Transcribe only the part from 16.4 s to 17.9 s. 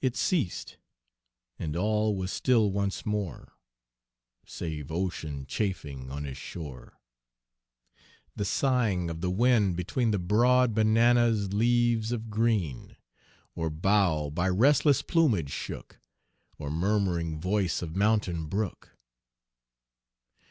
Or murmuring voice